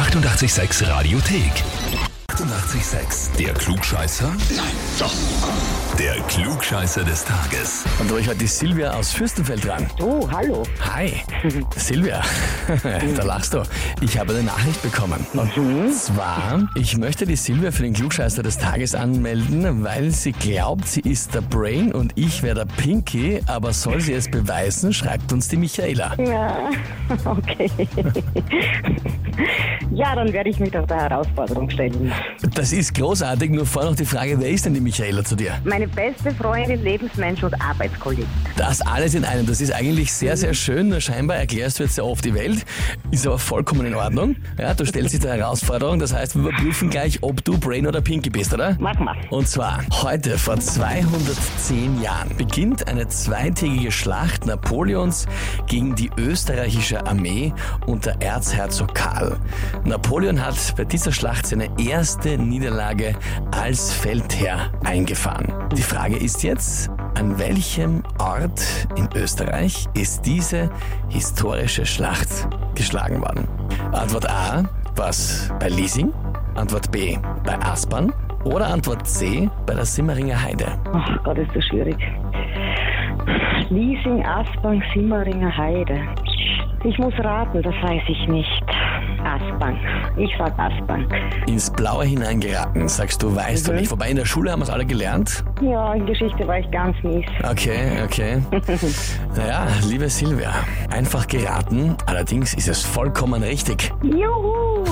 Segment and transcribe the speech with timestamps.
[0.00, 1.52] 886 Radiothek.
[2.28, 4.28] 886, der Klugscheißer?
[4.56, 5.12] Nein, doch.
[5.98, 7.84] Der Klugscheißer des Tages.
[7.98, 9.86] Und da ich heute die Silvia aus Fürstenfeld dran.
[10.00, 10.62] Oh, hallo.
[10.94, 11.12] Hi,
[11.76, 12.22] Silvia.
[13.16, 13.62] da lachst du.
[14.00, 15.26] Ich habe eine Nachricht bekommen.
[15.34, 20.88] Und zwar, ich möchte die Silvia für den Klugscheißer des Tages anmelden, weil sie glaubt,
[20.88, 25.30] sie ist der Brain und ich wäre der Pinky, aber soll sie es beweisen, schreibt
[25.30, 26.14] uns die Michaela.
[26.18, 26.70] Ja,
[27.26, 27.70] okay.
[29.92, 32.12] Ja, dann werde ich mich doch der Herausforderung stellen.
[32.54, 35.52] Das ist großartig, nur vor noch die Frage, wer ist denn die Michaela zu dir?
[35.64, 38.26] Meine beste Freundin, Lebensmensch und Arbeitskollegin.
[38.56, 41.94] Das alles in einem, das ist eigentlich sehr, sehr schön, nur scheinbar erklärst du jetzt
[41.94, 42.64] sehr oft die Welt,
[43.10, 44.36] ist aber vollkommen in Ordnung.
[44.58, 48.00] Ja, du stellst dich der Herausforderung, das heißt, wir überprüfen gleich, ob du Brain oder
[48.00, 48.76] Pinky bist, oder?
[48.78, 49.16] Mach mal.
[49.30, 55.26] Und zwar, heute vor 210 Jahren beginnt eine zweitägige Schlacht Napoleons
[55.66, 57.52] gegen die österreichische Armee
[57.86, 59.29] unter Erzherzog Karl.
[59.84, 63.14] Napoleon hat bei dieser Schlacht seine erste Niederlage
[63.50, 65.52] als Feldherr eingefahren.
[65.76, 68.62] Die Frage ist jetzt, an welchem Ort
[68.96, 70.70] in Österreich ist diese
[71.08, 73.46] historische Schlacht geschlagen worden?
[73.92, 74.64] Antwort A,
[74.96, 76.12] was bei Liesing?
[76.54, 78.12] Antwort B, bei Aspern?
[78.44, 80.66] Oder Antwort C, bei der Simmeringer Heide?
[80.92, 81.96] Ach Gott, ist das schwierig.
[83.68, 86.00] Liesing, Aspang, Simmeringer Heide.
[86.84, 88.62] Ich muss raten, das weiß ich nicht.
[89.24, 89.76] Aspang.
[90.16, 91.06] Ich sag Aspang.
[91.46, 93.90] Ins Blaue hineingeraten, sagst du, weißt du nicht.
[93.90, 95.44] Wobei in der Schule haben wir es alle gelernt.
[95.60, 97.26] Ja, in Geschichte war ich ganz mies.
[97.48, 98.42] Okay, okay.
[99.36, 100.52] naja, liebe Silvia,
[100.90, 103.92] einfach geraten, allerdings ist es vollkommen richtig.
[104.02, 104.84] Juhu!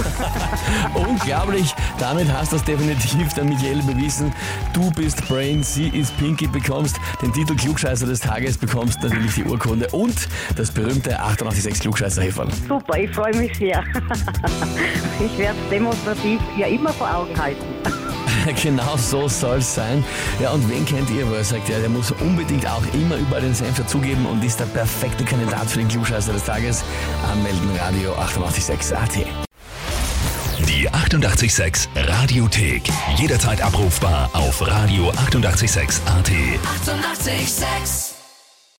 [0.94, 4.32] Unglaublich, damit hast du es definitiv der Michael bewiesen.
[4.72, 9.44] Du bist Brain, sie ist Pinky, bekommst den Titel Klugscheißer des Tages, bekommst natürlich die
[9.44, 12.52] Urkunde und das berühmte 886 klugscheißer -Häferl.
[12.68, 13.82] Super, ich freue mich sehr.
[15.20, 17.64] ich werde es demonstrativ ja immer vor Augen halten.
[18.62, 20.04] genau so soll es sein.
[20.40, 23.42] Ja, und wen kennt ihr, wo er sagt, ja, der muss unbedingt auch immer überall
[23.42, 26.84] den Senf dazugeben und ist der perfekte Kandidat für den Klugscheißer des Tages?
[27.30, 29.26] Anmelden, Radio 886 AT.
[30.66, 32.82] Die 886 Radiothek.
[33.16, 35.96] Jederzeit abrufbar auf radio886.at.
[36.06, 36.06] 886!
[36.06, 38.17] 886